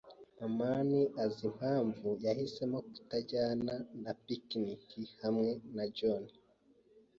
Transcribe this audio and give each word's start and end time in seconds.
amani 0.45 0.99
azi 1.23 1.41
impamvu 1.49 2.01
Mariya 2.07 2.29
yahisemo 2.33 2.77
kutajyana 2.93 3.73
na 4.03 4.11
picnic 4.25 4.85
hamwe 5.23 5.49
na 5.75 5.83
John. 5.97 6.23